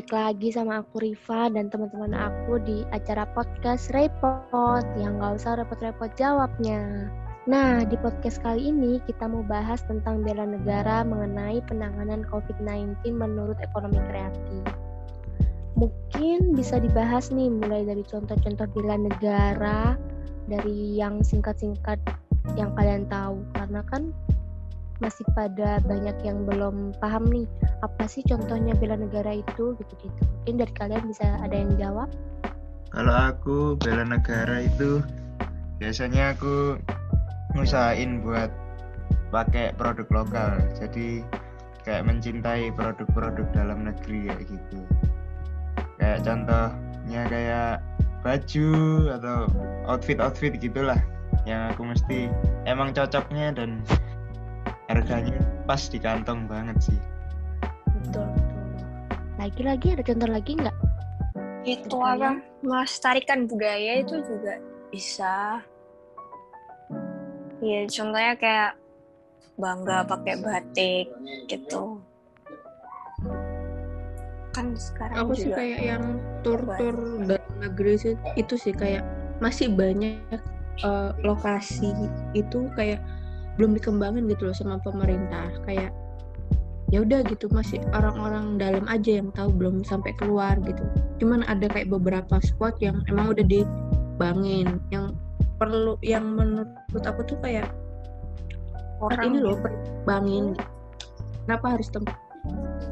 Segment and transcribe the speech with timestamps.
[0.00, 5.60] balik lagi sama aku Riva dan teman-teman aku di acara podcast Repot yang gak usah
[5.60, 7.12] repot-repot jawabnya.
[7.44, 13.60] Nah, di podcast kali ini kita mau bahas tentang bela negara mengenai penanganan COVID-19 menurut
[13.60, 14.64] ekonomi kreatif.
[15.76, 20.00] Mungkin bisa dibahas nih mulai dari contoh-contoh bela negara
[20.48, 22.00] dari yang singkat-singkat
[22.56, 24.16] yang kalian tahu karena kan
[25.00, 27.48] masih pada banyak yang belum paham nih
[27.80, 30.22] apa sih contohnya bela negara itu gitu gitu.
[30.44, 32.08] Mungkin dari kalian bisa ada yang jawab.
[32.92, 35.00] Kalau aku bela negara itu
[35.80, 36.76] biasanya aku
[37.56, 38.52] ngusahain buat
[39.32, 40.60] pakai produk lokal.
[40.76, 41.24] Jadi
[41.82, 44.78] kayak mencintai produk-produk dalam negeri kayak gitu.
[45.96, 47.74] Kayak contohnya kayak
[48.20, 48.72] baju
[49.16, 49.48] atau
[49.88, 51.00] outfit-outfit gitulah
[51.48, 52.28] yang aku mesti
[52.68, 53.80] emang cocoknya dan
[54.90, 55.38] harganya
[55.70, 56.98] pas di kantong banget sih.
[58.02, 58.62] Betul betul.
[59.38, 60.76] Lagi-lagi ada contoh lagi nggak?
[61.62, 62.42] Itu apa?
[62.66, 64.58] Melestarikan budaya itu juga
[64.90, 65.62] bisa.
[67.62, 68.70] Ya contohnya kayak
[69.60, 71.06] bangga pakai batik
[71.46, 72.02] gitu.
[74.50, 76.04] Kan sekarang aku juga sih kayak yang
[76.42, 76.96] tur-tur
[77.28, 79.04] dalam negeri sih itu sih kayak
[79.38, 80.40] masih banyak
[80.82, 81.92] uh, lokasi
[82.32, 82.98] itu kayak
[83.60, 85.52] belum dikembangin gitu loh sama pemerintah.
[85.68, 85.92] Kayak
[86.88, 90.80] ya udah gitu masih orang-orang dalam aja yang tahu belum sampai keluar gitu.
[91.20, 95.12] Cuman ada kayak beberapa spot yang emang udah dibangin yang
[95.60, 97.68] perlu yang menurut aku tuh kayak
[99.04, 99.60] orang ini loh
[100.08, 100.56] bangin
[101.44, 102.16] kenapa harus tempat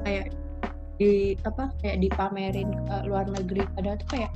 [0.04, 0.36] kayak
[1.00, 3.64] di apa kayak dipamerin ke luar negeri?
[3.72, 4.32] Padahal tuh kayak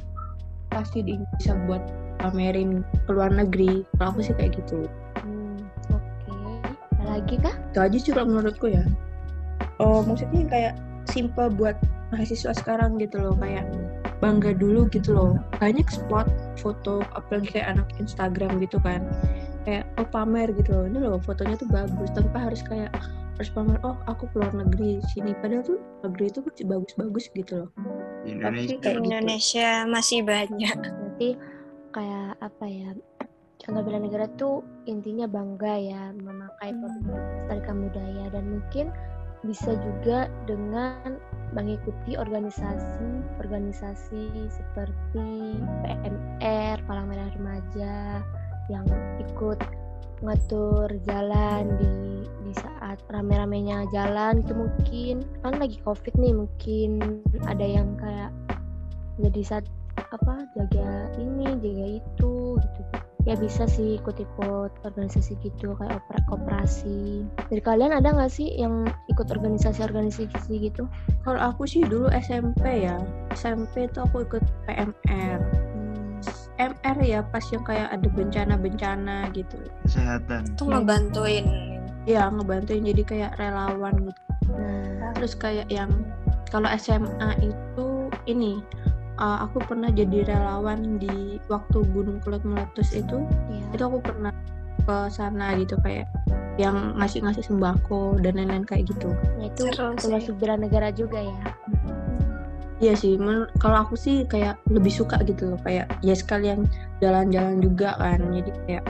[0.72, 1.84] pasti bisa buat
[2.24, 3.84] pamerin ke luar negeri.
[4.00, 4.88] Kalau aku sih kayak gitu
[7.32, 7.54] lagi kah?
[7.72, 8.84] Itu aja sih kalau menurutku ya.
[9.80, 10.74] Oh, maksudnya kayak
[11.08, 11.80] simple buat
[12.12, 13.64] mahasiswa sekarang gitu loh, kayak
[14.20, 15.40] bangga dulu gitu loh.
[15.56, 16.28] Banyak spot
[16.60, 19.00] foto apalagi kayak anak Instagram gitu kan.
[19.64, 20.84] Kayak oh pamer gitu loh.
[20.84, 22.92] Ini loh fotonya tuh bagus tanpa harus kayak
[23.40, 27.70] harus pamer oh aku keluar negeri sini padahal tuh negeri itu masih bagus-bagus gitu loh.
[28.28, 28.76] Indonesia.
[28.76, 29.88] Tapi kayak Indonesia gitu.
[29.88, 30.78] masih banyak.
[30.84, 31.28] Nanti
[31.96, 32.88] kayak apa ya
[33.62, 38.26] contoh bela negara tuh intinya bangga ya memakai produk melestarikan budaya.
[38.34, 38.90] Dan mungkin
[39.42, 41.18] bisa juga dengan
[41.54, 48.22] mengikuti organisasi-organisasi seperti PMR, Palang Merah Remaja
[48.70, 48.86] yang
[49.18, 49.58] ikut
[50.22, 54.38] ngatur jalan di di saat rame-ramenya jalan.
[54.42, 58.30] Itu mungkin kan lagi covid nih mungkin ada yang kayak
[59.18, 59.66] jadi saat
[59.98, 62.82] apa jaga ini jaga itu gitu
[63.22, 67.22] ya bisa sih ikut-ikut organisasi gitu kayak opera koperasi.
[67.50, 70.90] Dari kalian ada nggak sih yang ikut organisasi-organisasi gitu?
[71.22, 72.98] Kalau aku sih dulu SMP ya.
[73.30, 75.82] SMP itu aku ikut PMR hmm.
[76.58, 79.58] MR ya pas yang kayak ada bencana-bencana gitu.
[79.86, 80.54] Kesehatan.
[80.54, 81.46] Itu ngebantuin.
[82.06, 84.22] Ya ngebantuin jadi kayak relawan gitu.
[84.50, 85.14] Nah.
[85.14, 85.90] Terus kayak yang
[86.50, 88.60] kalau SMA itu ini
[89.18, 93.74] uh, aku pernah jadi relawan di waktu Gunung Kelut meletus itu yeah.
[93.74, 94.32] itu aku pernah
[94.82, 96.10] ke sana gitu kayak
[96.60, 99.08] yang ngasih-ngasih sembako dan lain-lain kayak gitu.
[99.40, 101.44] Nah, itu termasuk bela negara juga ya.
[102.82, 103.14] Iya sih,
[103.62, 106.66] kalau aku sih kayak lebih suka gitu loh, kayak ya sekalian
[106.98, 108.84] jalan-jalan juga kan, jadi kayak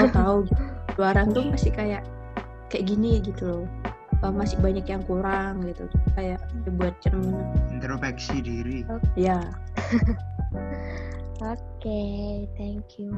[0.00, 0.62] oh tahu gitu.
[0.96, 2.02] luaran tuh masih kayak
[2.72, 3.64] kayak gini gitu loh
[4.22, 5.84] uh, masih banyak yang kurang gitu
[6.14, 6.40] kayak
[6.78, 7.44] buat cermin
[7.74, 8.86] introspeksi diri
[9.18, 9.40] ya
[11.36, 13.12] Oke, okay, thank you.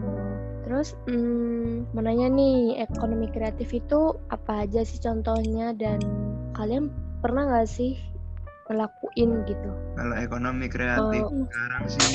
[0.67, 6.03] Terus, hmm, menanya nih, ekonomi kreatif itu apa aja sih contohnya dan
[6.59, 6.91] kalian
[7.23, 7.95] pernah nggak sih
[8.67, 9.71] ngelakuin gitu?
[9.95, 11.47] Kalau ekonomi kreatif oh.
[11.47, 12.11] sekarang sih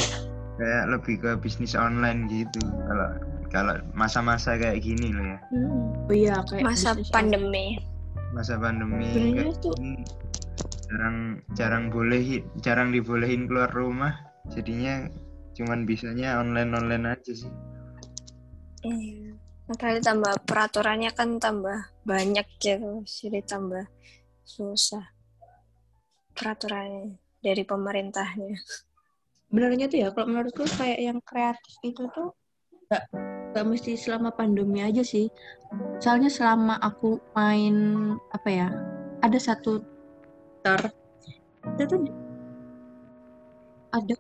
[0.60, 2.60] kayak lebih ke bisnis online gitu.
[2.68, 3.10] Kalau
[3.48, 5.40] kalau masa-masa kayak gini loh ya.
[5.56, 5.72] Hmm.
[6.12, 7.80] Oh iya, kayak masa pandemi
[8.34, 9.14] masa pandemi.
[10.90, 11.18] Jarang
[11.54, 14.14] jarang boleh jarang dibolehin keluar rumah.
[14.52, 15.08] Jadinya
[15.54, 17.54] cuman bisanya online online aja sih.
[18.84, 19.38] Iya.
[19.64, 23.88] Makanya tambah peraturannya kan tambah banyak gitu jadi tambah
[24.44, 25.08] susah
[26.36, 28.60] peraturannya dari pemerintahnya.
[29.54, 32.34] Benarnya tuh ya kalau menurutku kayak yang kreatif itu tuh
[32.90, 33.08] gak,
[33.54, 35.30] gak mesti selama pandemi aja sih.
[36.02, 37.76] Soalnya selama aku main
[38.34, 38.68] apa ya
[39.22, 39.82] ada satu
[40.66, 40.82] ter
[41.78, 42.02] itu tuh
[43.94, 44.16] ada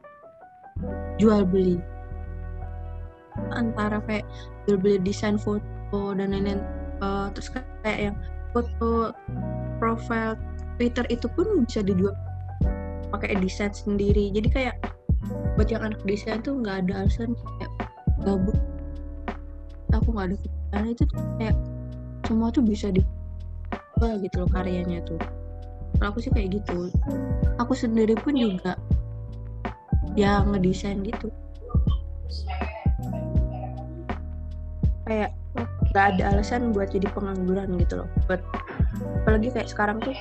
[1.17, 1.81] jual beli.
[3.57, 4.25] Antara kayak
[4.69, 6.61] jual beli desain foto dan lain-lain
[7.01, 7.49] uh, terus
[7.83, 8.17] kayak yang
[8.53, 9.11] foto
[9.81, 10.37] profile
[10.77, 12.13] Twitter itu pun bisa dijual
[13.09, 14.29] pakai desain sendiri.
[14.29, 14.77] Jadi kayak
[15.57, 17.71] buat yang anak desain tuh nggak ada alasan kayak
[18.25, 18.57] gabut
[20.03, 21.55] aku nggak ada kerjaan itu tuh kayak
[22.27, 23.01] semua tuh bisa di
[24.03, 25.15] gitu loh karyanya tuh.
[25.95, 26.91] Kalau aku sih kayak gitu.
[27.55, 28.75] Aku sendiri pun juga
[30.19, 31.31] ya ngedesain gitu.
[35.07, 35.31] Kayak
[35.95, 38.09] nggak ada alasan buat jadi pengangguran gitu loh.
[38.27, 38.43] Buat
[39.23, 40.11] apalagi kayak sekarang tuh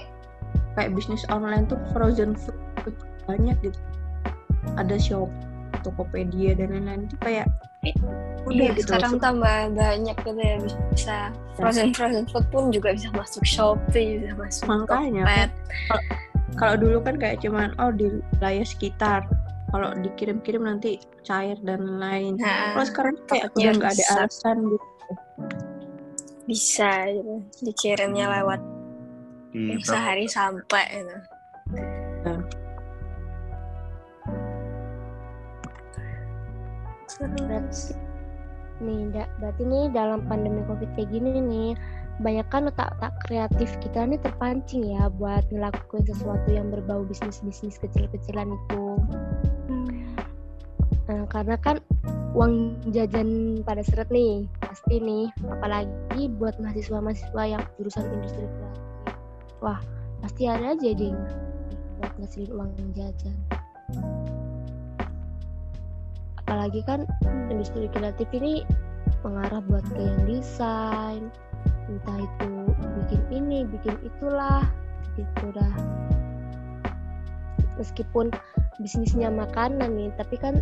[0.79, 2.95] kayak bisnis online tuh frozen food
[3.27, 3.79] banyak gitu.
[4.79, 5.27] Ada shop
[5.83, 7.11] Tokopedia dan lain-lain.
[7.11, 7.51] Itu kayak
[7.83, 7.99] Iya,
[8.47, 10.57] udah gitu sekarang tambah banyak gitu ya
[10.95, 11.17] bisa
[11.59, 15.51] frozen frozen food pun juga bisa masuk Shopee, bisa masuk Makanya,
[16.55, 19.25] kalau dulu kan kayak cuman oh di wilayah sekitar.
[19.73, 22.37] Kalau dikirim-kirim nanti cair dan lain.
[22.37, 24.87] Nah, kalau sekarang kayak takutnya udah nggak ada alasan gitu.
[26.45, 27.35] Bisa gitu.
[27.65, 28.61] Dikirimnya lewat
[29.57, 31.17] di sehari sampai gitu.
[37.21, 37.93] Berarti
[38.83, 41.71] nih, da- berarti nih dalam pandemi covid kayak gini nih,
[42.21, 48.53] banyak kan otak-otak kreatif kita nih terpancing ya buat ngelakuin sesuatu yang berbau bisnis-bisnis kecil-kecilan
[48.53, 48.85] itu.
[51.11, 51.77] Nah, karena kan
[52.33, 58.83] uang jajan pada seret nih, pasti nih, apalagi buat mahasiswa-mahasiswa yang jurusan industri kreatif.
[59.63, 59.81] Wah,
[60.25, 61.15] pasti ada aja deh
[62.01, 63.37] buat ngasilin uang jajan.
[66.53, 67.09] Apalagi kan
[67.49, 68.61] industri kreatif ini
[69.25, 71.33] mengarah buat ke yang desain,
[71.89, 72.53] entah itu
[73.01, 74.61] bikin ini, bikin itulah,
[75.17, 75.75] gitu dah.
[77.81, 78.29] Meskipun
[78.77, 80.61] bisnisnya makanan nih, tapi kan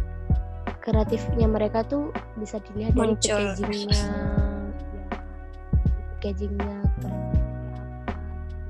[0.79, 3.91] kreatifnya mereka tuh bisa dilihat dari packagingnya,
[4.95, 5.07] ya,
[6.15, 6.79] packagingnya.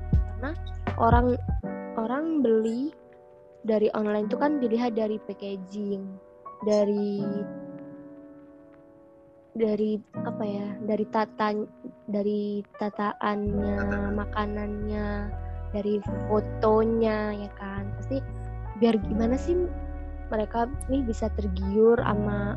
[0.09, 0.57] Karena
[0.97, 1.37] orang
[2.01, 2.89] orang beli
[3.61, 6.30] dari online tuh kan dilihat dari packaging,
[6.61, 7.25] dari
[9.51, 11.51] dari apa ya dari tata
[12.07, 15.07] dari tataannya makanannya
[15.75, 15.99] dari
[16.29, 17.89] fotonya ya kan.
[17.99, 18.17] Pasti
[18.79, 19.55] biar gimana sih
[20.31, 22.55] mereka nih bisa tergiur sama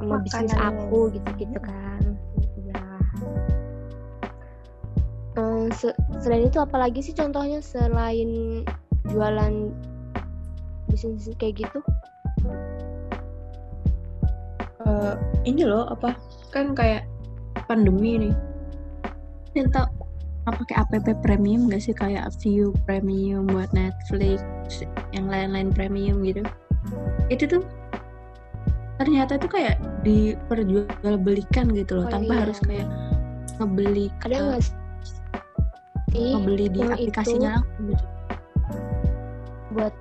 [0.00, 2.16] sama bisnis aku gitu gitu kan.
[2.64, 2.80] Ya
[5.32, 8.62] Eh, se- selain itu apalagi sih contohnya selain
[9.08, 9.72] jualan
[10.92, 11.80] bisnis kayak gitu
[14.82, 15.14] Eh,
[15.46, 16.18] ini loh apa
[16.50, 17.06] kan kayak
[17.70, 18.34] pandemi nih
[20.42, 20.90] apa pakai app
[21.22, 24.42] premium gak sih kayak view premium buat Netflix
[25.14, 26.42] yang lain-lain premium gitu
[27.30, 27.62] itu tuh
[28.98, 32.40] ternyata tuh kayak diperjualbelikan gitu loh Oh, tanpa iya.
[32.42, 32.88] harus kayak
[33.62, 34.74] ngebeli ada nggak sih
[36.12, 37.62] ngebeli di aplikasinya itu?
[37.62, 38.04] langsung gitu.
[39.78, 39.94] buat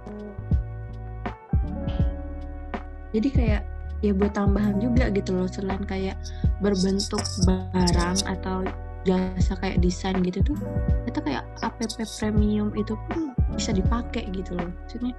[3.12, 3.62] jadi kayak
[4.02, 6.18] ya buat tambahan juga gitu loh selain kayak
[6.58, 8.66] berbentuk barang atau
[9.06, 10.58] jasa kayak desain gitu tuh
[11.06, 11.78] itu kayak app
[12.18, 15.14] premium itu pun bisa dipakai gitu loh maksudnya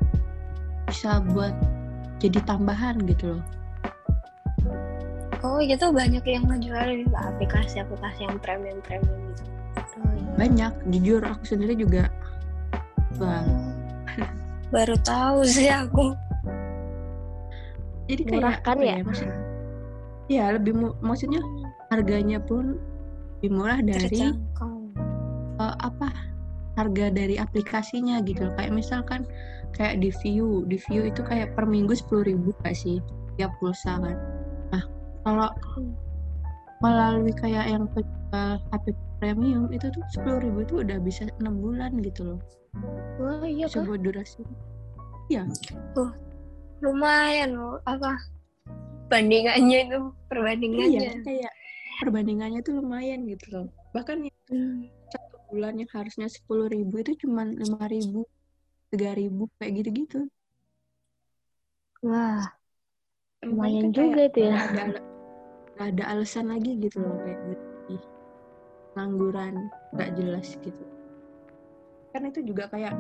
[0.91, 1.55] bisa buat
[2.19, 3.45] jadi tambahan gitu loh
[5.43, 9.43] Oh gitu banyak yang ngejualin aplikasi-aplikasi yang premium-premium gitu.
[9.99, 10.31] oh, iya.
[10.39, 12.07] banyak jujur aku sendiri juga
[13.19, 13.73] bang
[14.73, 16.17] Baru tahu sih aku.
[18.11, 18.97] Jadi kayak Murah kan ya?
[19.05, 19.39] maksudnya
[20.31, 21.43] ya lebih mu- maksudnya
[21.93, 22.79] harganya pun
[23.39, 24.33] lebih murah dari
[25.61, 26.09] eh, apa
[26.79, 28.49] harga dari aplikasinya gitu.
[28.49, 28.55] Loh.
[28.57, 29.29] kayak misalkan
[29.77, 33.03] kayak di view di view itu kayak per minggu sepuluh ribu gak sih?
[33.37, 34.17] Tiap pulsa kan.
[34.73, 34.83] Nah
[35.27, 35.51] kalau
[36.81, 41.99] melalui kayak yang penjual HP premium itu tuh sepuluh ribu itu udah bisa enam bulan
[42.01, 42.41] gitu loh.
[43.21, 44.43] Wah iya buat durasi.
[45.29, 45.45] Iya
[46.83, 48.19] Lumayan loh apa?
[49.07, 50.99] Bandingannya itu perbandingannya.
[50.99, 51.53] iya kayak
[52.03, 53.67] perbandingannya tuh lumayan gitu loh.
[53.95, 54.85] Bahkan Hmm.
[55.09, 58.29] satu bulan yang harusnya sepuluh ribu itu cuma lima ribu
[58.93, 60.19] tiga ribu kayak gitu gitu
[62.05, 62.45] Wah
[63.41, 64.53] lumayan kan juga itu ya.
[64.61, 64.85] ada
[65.81, 67.97] ada alasan lagi gitu loh kayak berarti
[68.93, 69.55] pengangguran
[69.97, 70.85] nggak jelas gitu.
[72.13, 72.93] Kan itu juga kayak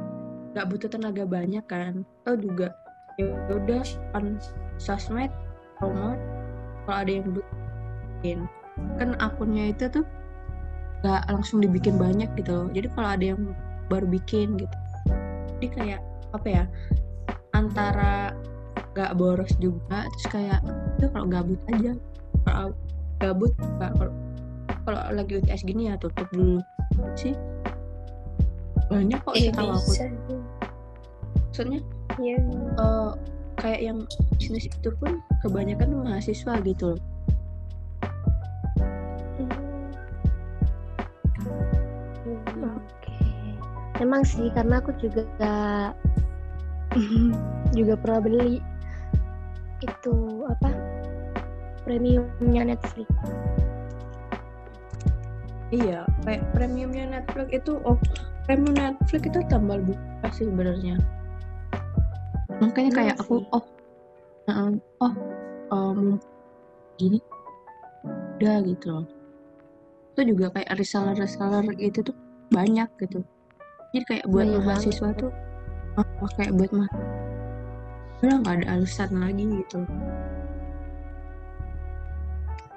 [0.57, 2.01] nggak butuh tenaga banyak kan.
[2.25, 2.73] Atau juga
[3.21, 3.83] ya udah
[4.17, 4.41] on
[4.81, 5.31] sosmed
[5.77, 6.19] promote
[6.85, 8.41] kalau ada yang butuhin
[8.97, 10.05] kan akunnya itu tuh
[11.03, 12.69] nggak langsung dibikin banyak gitu loh.
[12.71, 13.41] Jadi kalau ada yang
[13.91, 14.77] baru bikin gitu.
[15.59, 16.01] Jadi kayak
[16.33, 16.65] apa ya
[17.53, 18.33] antara
[18.95, 20.61] nggak boros juga terus kayak
[20.97, 21.93] itu kalau gabut aja.
[22.47, 22.71] Kalau
[23.19, 23.53] gabut
[23.83, 24.11] kalau
[24.87, 26.63] kalau lagi UTS gini ya tutup dulu.
[27.19, 27.35] Sih
[28.87, 29.91] banyak kok Eh, setahu aku.
[29.91, 30.05] bisa.
[31.53, 31.81] maksudnya
[32.23, 32.39] Iya.
[32.79, 33.11] eh,
[33.59, 33.99] kayak yang
[34.39, 37.03] bisnis itu pun kebanyakan mahasiswa gitu loh
[42.63, 43.19] Oke.
[43.99, 45.27] Emang sih karena aku juga
[47.79, 48.63] juga pernah beli
[49.83, 50.15] itu
[50.47, 50.71] apa
[51.83, 53.11] premiumnya Netflix.
[55.73, 57.97] iya kayak premiumnya Netflix itu oh
[58.45, 61.01] premium Netflix itu tambah buka sih sebenarnya
[62.63, 63.65] makanya Iya kayak aku oh
[64.47, 64.71] heeh,
[65.03, 65.13] oh
[65.75, 66.01] em,
[66.95, 67.19] gini
[68.39, 69.07] udah gitu loh.
[70.15, 72.17] Itu juga kayak reseller reseller gitu tuh
[72.55, 73.27] banyak gitu.
[73.93, 75.21] Jadi kayak buat Banyak mahasiswa banget.
[75.27, 75.33] tuh
[75.99, 76.91] oh, kayak buat mah
[78.23, 79.83] udah nggak ada alasan lagi gitu.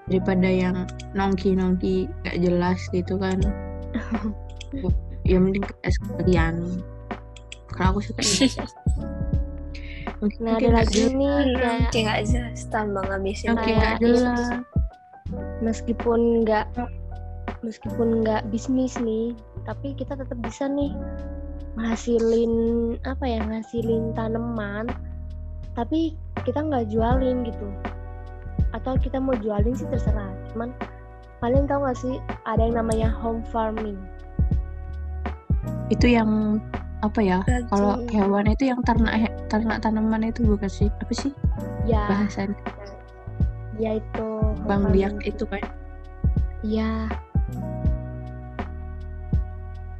[0.10, 0.86] Daripada yang
[1.18, 3.42] nongki nongki gak jelas gitu kan.
[5.26, 6.56] Yang penting kayak sekalian.
[7.74, 8.22] Kalau aku suka
[10.22, 11.14] Nongki- Nah ada lagi jelas.
[11.14, 14.42] nih kayak Kayak nggak jelas tambah ngabisin kayak nggak jelas
[15.60, 16.66] meskipun nggak
[17.66, 19.34] meskipun nggak bisnis nih
[19.66, 20.94] tapi kita tetap bisa nih
[21.76, 22.54] ngasilin
[23.04, 24.88] apa ya ngasilin tanaman
[25.76, 26.16] tapi
[26.48, 27.68] kita nggak jualin gitu.
[28.72, 30.72] Atau kita mau jualin sih terserah cuman
[31.44, 32.16] kalian tahu nggak sih
[32.48, 34.00] ada yang namanya home farming?
[35.92, 36.64] Itu yang
[37.06, 41.32] apa ya kalau hewan itu yang ternak ternak tanaman itu bukan sih apa sih
[41.86, 42.58] ya bahasan
[43.78, 45.62] yaitu home bang liak itu kan
[46.66, 47.14] Iya.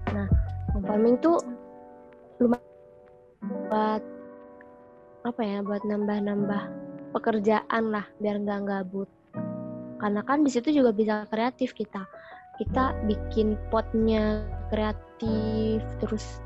[0.10, 0.28] Nah,
[0.74, 1.38] home farming tuh
[2.42, 2.66] lumayan
[3.70, 4.02] buat
[5.30, 5.62] apa ya?
[5.62, 6.64] Buat nambah-nambah
[7.14, 9.10] pekerjaan lah, biar nggak gabut.
[10.02, 12.02] Karena kan di situ juga bisa kreatif kita.
[12.58, 14.42] Kita bikin potnya
[14.74, 16.42] kreatif, terus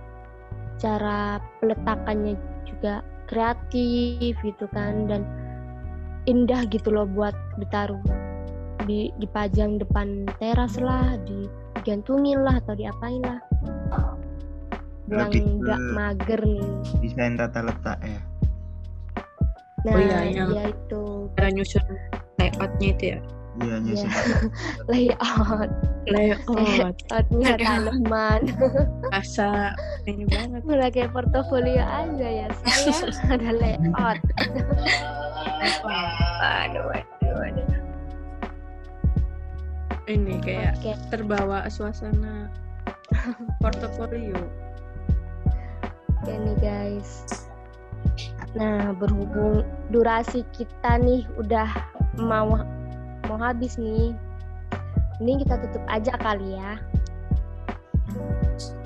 [0.79, 5.27] cara peletakannya juga kreatif gitu kan dan
[6.25, 8.01] indah gitu loh buat ditaruh
[8.87, 13.39] di dipajang depan teras lah, digantungin lah atau diapain lah.
[15.09, 16.65] Yang nggak mager nih.
[17.01, 18.21] desain tata letak ya
[19.87, 21.03] Nah, Oh iya, iya itu
[21.39, 21.85] cara nyusun
[22.35, 23.19] layoutnya itu ya
[23.59, 24.09] iya nyusun
[24.91, 25.71] layout,
[26.07, 28.41] layout layoutnya tanaman.
[29.13, 29.75] rasa
[30.07, 32.47] ini banget Mulai kayak portofolio aja ya.
[32.63, 34.19] Saya ada layout.
[36.39, 37.67] Aduh, aduh, aduh.
[40.09, 40.97] ini kayak Oke.
[41.13, 42.49] terbawa suasana
[43.61, 44.37] portofolio
[46.19, 47.11] Oke nih guys.
[48.57, 51.69] Nah, berhubung durasi kita nih udah
[52.19, 52.59] mau
[53.29, 54.17] mau habis nih.
[55.21, 56.81] Ini kita tutup aja kali ya.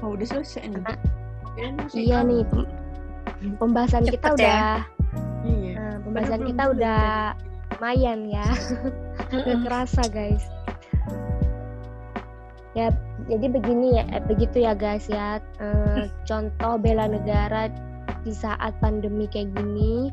[0.03, 0.99] oh udah selesai nih Ah,
[1.79, 2.67] masih Iya nih pem-
[3.55, 4.35] pembahasan kita Cepet ya.
[4.35, 4.75] udah
[5.47, 7.03] iya nah, pembahasan Padahal kita belum udah
[7.71, 8.47] lumayan ya.
[9.31, 10.43] Gak kerasa guys.
[12.73, 12.89] Ya
[13.29, 15.37] jadi begini ya, eh, begitu ya guys ya.
[15.61, 17.69] Eh, contoh bela negara
[18.25, 20.09] di saat pandemi kayak gini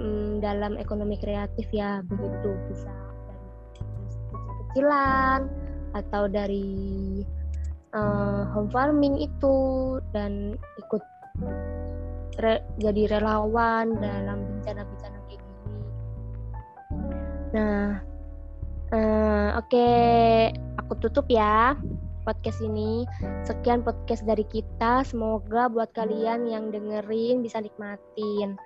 [0.00, 2.90] mm, dalam ekonomi kreatif ya begitu bisa
[4.72, 5.40] kecil-kecilan
[5.92, 7.20] atau dari
[7.92, 9.56] eh, home farming itu
[10.16, 11.04] dan ikut
[12.40, 15.60] re- jadi relawan dalam bencana-bencana kayak gini.
[17.52, 18.00] Nah,
[18.96, 19.88] eh, oke,
[20.80, 21.76] aku tutup ya
[22.24, 23.04] podcast ini.
[23.44, 25.04] Sekian podcast dari kita.
[25.04, 28.56] Semoga buat kalian yang dengerin bisa nikmatin.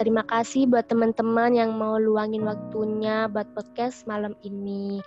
[0.00, 5.04] Terima kasih buat teman-teman yang mau luangin waktunya buat podcast malam ini.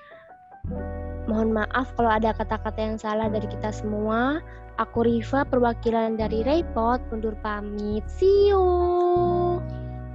[1.25, 4.37] Mohon maaf kalau ada kata-kata yang salah dari kita semua.
[4.77, 8.05] Aku Riva, perwakilan dari Repot, undur pamit.
[8.05, 8.65] See you.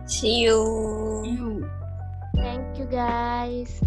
[0.07, 0.63] See you.
[1.27, 1.67] You.
[2.39, 3.83] Thank you guys.